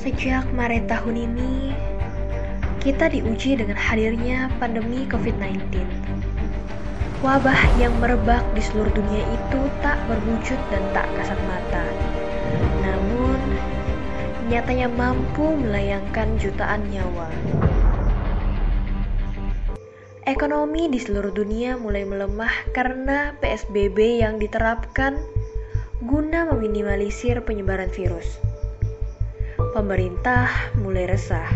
[0.00, 1.76] Sejak Maret tahun ini,
[2.80, 5.60] kita diuji dengan hadirnya pandemi COVID-19.
[7.20, 11.84] Wabah yang merebak di seluruh dunia itu tak berwujud dan tak kasat mata.
[12.80, 13.36] Namun,
[14.48, 17.28] nyatanya mampu melayangkan jutaan nyawa.
[20.24, 25.20] Ekonomi di seluruh dunia mulai melemah karena PSBB yang diterapkan
[26.00, 28.40] guna meminimalisir penyebaran virus.
[29.70, 31.46] Pemerintah mulai resah.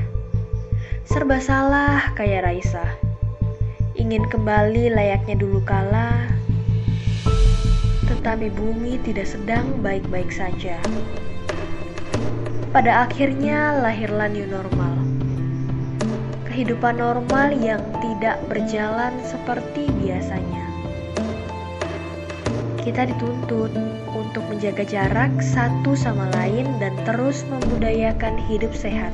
[1.02, 2.95] Serba salah kayak Raisa.
[3.98, 6.30] Ingin kembali layaknya dulu kala,
[8.06, 10.78] tetapi bumi tidak sedang baik-baik saja.
[12.70, 14.95] Pada akhirnya lahirlah new normal.
[16.46, 20.73] Kehidupan normal yang tidak berjalan seperti biasanya.
[22.84, 23.73] Kita dituntut
[24.12, 29.09] untuk menjaga jarak satu sama lain dan terus membudayakan hidup sehat.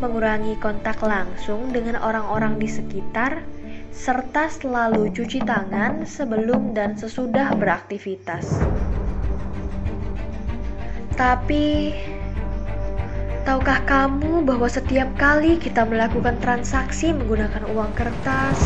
[0.00, 3.44] Mengurangi kontak langsung dengan orang-orang di sekitar,
[3.92, 8.48] serta selalu cuci tangan sebelum dan sesudah beraktivitas.
[11.20, 11.92] Tapi,
[13.44, 18.56] tahukah kamu bahwa setiap kali kita melakukan transaksi menggunakan uang kertas,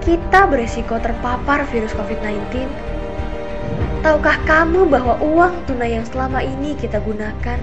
[0.00, 2.64] kita beresiko terpapar virus COVID-19.
[4.00, 7.60] Tahukah kamu bahwa uang tunai yang selama ini kita gunakan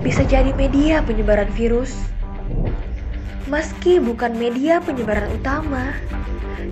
[0.00, 1.92] bisa jadi media penyebaran virus?
[3.46, 5.92] Meski bukan media penyebaran utama,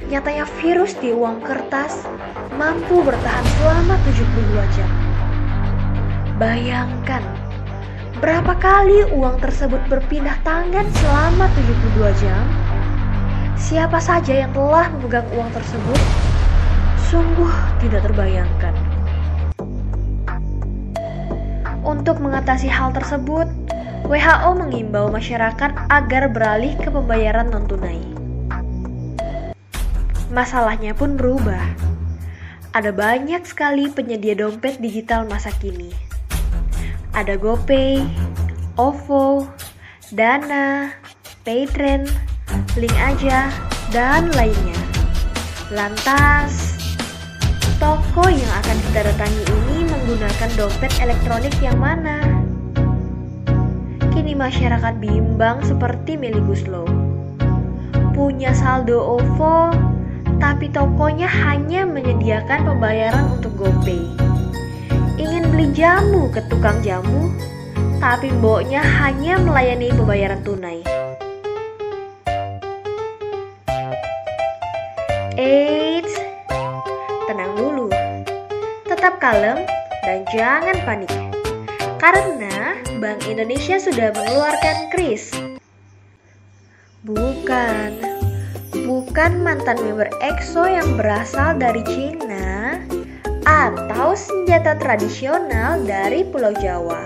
[0.09, 2.09] nyatanya virus di uang kertas
[2.57, 4.91] mampu bertahan selama 72 jam.
[6.41, 7.23] Bayangkan,
[8.19, 12.64] berapa kali uang tersebut berpindah tangan selama 72 jam?
[13.55, 16.01] Siapa saja yang telah memegang uang tersebut
[17.15, 18.75] sungguh tidak terbayangkan.
[21.87, 23.47] Untuk mengatasi hal tersebut,
[24.11, 28.03] WHO mengimbau masyarakat agar beralih ke pembayaran non-tunai.
[30.35, 31.63] Masalahnya pun berubah.
[32.75, 35.95] Ada banyak sekali penyedia dompet digital masa kini.
[37.15, 38.03] Ada GoPay,
[38.75, 39.47] OVO,
[40.11, 40.91] Dana,
[41.47, 42.11] Paytrend,
[42.77, 43.51] link aja,
[43.95, 44.79] dan lainnya.
[45.71, 46.75] Lantas,
[47.79, 52.23] toko yang akan kita datangi ini menggunakan dompet elektronik yang mana?
[54.15, 56.87] Kini masyarakat bimbang seperti Meli Guslow.
[58.15, 59.75] Punya saldo OVO,
[60.39, 64.05] tapi tokonya hanya menyediakan pembayaran untuk GoPay.
[65.19, 67.31] Ingin beli jamu ke tukang jamu,
[67.99, 70.85] tapi mboknya hanya melayani pembayaran tunai.
[75.35, 76.15] Eits,
[77.27, 77.91] tenang dulu.
[78.87, 79.67] Tetap kalem
[80.07, 81.11] dan jangan panik.
[81.99, 85.35] Karena Bank Indonesia sudah mengeluarkan kris.
[87.03, 87.99] Bukan,
[88.87, 92.79] bukan mantan member EXO yang berasal dari Cina
[93.43, 97.03] atau senjata tradisional dari Pulau Jawa,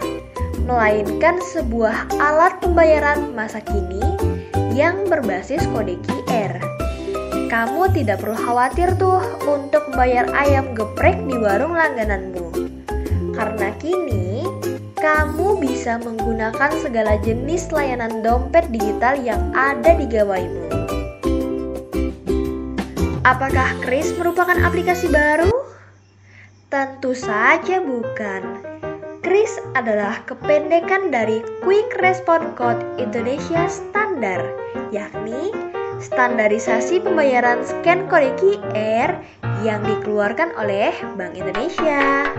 [0.68, 4.04] melainkan sebuah alat pembayaran masa kini
[4.76, 6.77] yang berbasis kode QR
[7.48, 12.52] kamu tidak perlu khawatir tuh untuk membayar ayam geprek di warung langgananmu.
[13.32, 14.44] Karena kini
[15.00, 20.68] kamu bisa menggunakan segala jenis layanan dompet digital yang ada di gawaimu.
[23.24, 25.52] Apakah Kris merupakan aplikasi baru?
[26.68, 28.60] Tentu saja bukan.
[29.24, 34.40] Kris adalah kependekan dari Quick Response Code Indonesia Standar,
[34.88, 35.52] yakni
[35.98, 39.18] standarisasi pembayaran scan kode QR
[39.66, 42.30] yang dikeluarkan oleh Bank Indonesia.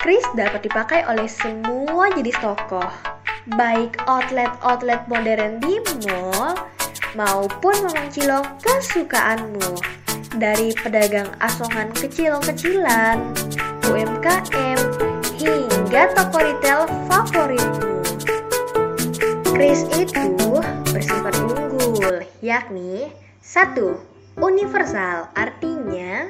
[0.00, 2.80] Kris dapat dipakai oleh semua jenis toko,
[3.58, 6.54] baik outlet-outlet modern di mall
[7.18, 9.76] maupun memang cilok kesukaanmu.
[10.36, 13.18] Dari pedagang asongan kecil-kecilan,
[13.88, 14.80] UMKM,
[15.40, 17.96] hingga toko retail favoritmu.
[19.56, 20.60] Kris itu
[20.92, 21.32] bersifat
[22.44, 23.10] yakni
[23.40, 23.98] satu
[24.36, 26.28] universal, artinya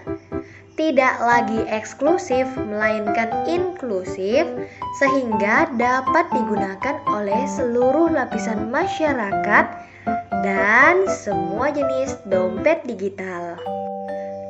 [0.76, 4.44] tidak lagi eksklusif melainkan inklusif
[5.00, 9.66] sehingga dapat digunakan oleh seluruh lapisan masyarakat
[10.44, 13.56] dan semua jenis dompet digital.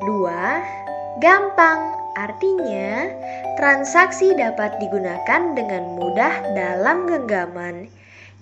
[0.02, 1.22] 2.
[1.22, 3.08] Gampang, artinya
[3.56, 7.88] transaksi dapat digunakan dengan mudah dalam genggaman.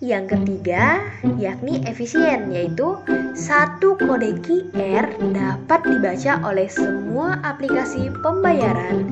[0.02, 0.98] Yang ketiga,
[1.38, 2.98] yakni efisien, yaitu
[3.38, 9.06] satu kode QR dapat dibaca oleh semua aplikasi pembayaran.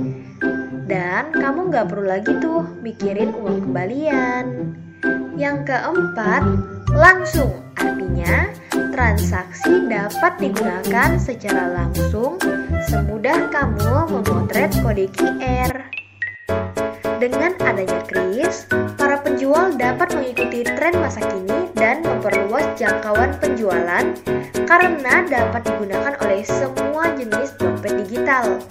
[0.90, 4.74] Dan kamu nggak perlu lagi tuh mikirin uang kembalian.
[5.38, 6.42] Yang keempat,
[6.90, 7.62] langsung.
[7.78, 8.50] Artinya,
[8.90, 12.42] transaksi dapat digunakan secara langsung
[12.90, 15.86] semudah kamu memotret kode QR.
[17.22, 18.66] Dengan adanya kris,
[19.02, 24.14] para penjual dapat mengikuti tren masa kini dan memperluas jangkauan penjualan
[24.62, 28.62] karena dapat digunakan oleh semua jenis dompet digital.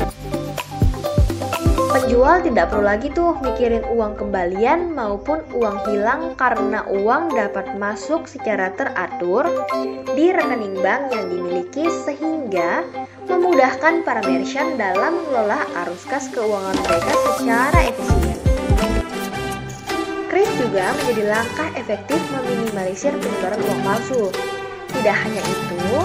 [1.92, 8.24] Penjual tidak perlu lagi tuh mikirin uang kembalian maupun uang hilang karena uang dapat masuk
[8.24, 9.44] secara teratur
[10.16, 12.88] di rekening bank yang dimiliki sehingga
[13.28, 18.31] memudahkan para merchant dalam mengelola arus kas keuangan mereka secara efisien.
[20.42, 24.34] Kris juga menjadi langkah efektif meminimalisir penyebaran uang palsu.
[24.90, 26.02] Tidak hanya itu,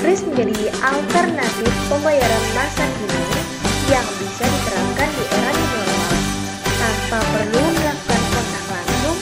[0.00, 3.44] Kris menjadi alternatif pembayaran masa kini
[3.92, 6.16] yang bisa diterapkan di era new normal.
[6.64, 9.18] Tanpa perlu melakukan kontak langsung,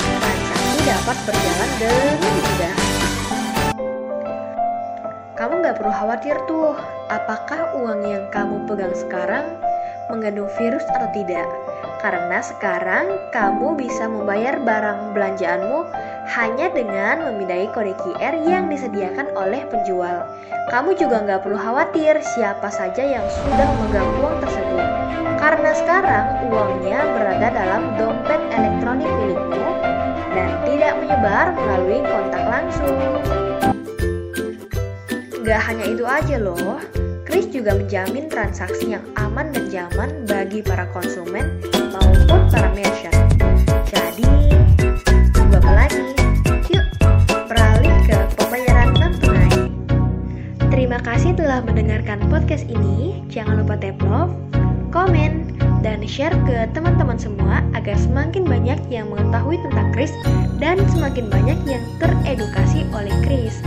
[0.00, 2.76] transaksi dapat berjalan dengan mudah.
[5.36, 6.72] Kamu nggak perlu khawatir tuh,
[7.12, 9.44] apakah uang yang kamu pegang sekarang
[10.08, 11.44] mengandung virus atau tidak.
[11.98, 15.82] Karena sekarang kamu bisa membayar barang belanjaanmu
[16.30, 20.22] hanya dengan memindai kode QR yang disediakan oleh penjual.
[20.70, 24.86] Kamu juga nggak perlu khawatir siapa saja yang sudah memegang uang tersebut.
[25.42, 29.68] Karena sekarang uangnya berada dalam dompet elektronik milikmu
[30.36, 32.94] dan tidak menyebar melalui kontak langsung.
[35.42, 36.76] Gak hanya itu aja loh,
[37.28, 41.60] Kris juga menjamin transaksi yang aman dan nyaman bagi para konsumen
[41.92, 43.12] maupun para merchant.
[43.84, 44.24] Jadi,
[45.60, 46.08] lagi?
[46.72, 46.86] Yuk,
[48.08, 48.16] ke
[49.20, 49.60] tunai.
[50.72, 53.20] Terima kasih telah mendengarkan podcast ini.
[53.28, 54.32] Jangan lupa tap love,
[54.88, 55.47] komen,
[55.98, 60.14] dan share ke teman-teman semua agar semakin banyak yang mengetahui tentang Kris
[60.62, 63.58] dan semakin banyak yang teredukasi oleh Kris.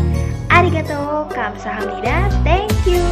[0.47, 3.03] Arigato, kamsahamnida, thank you.